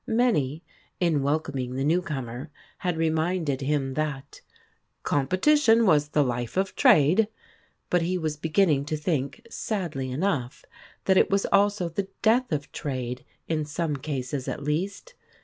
[0.07, 0.63] Many,
[0.99, 4.41] in welcoming the new comer, had reminded him that
[5.03, 7.27] "competition was the life of trade,"
[7.91, 10.65] but he was beginning to think, sadly enough,
[11.05, 15.13] that it was also the death of trade, in some cases at least.